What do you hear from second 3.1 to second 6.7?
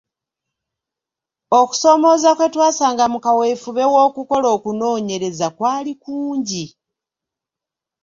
mu kaweefube w’okukola okunoonyereza kwali kungi.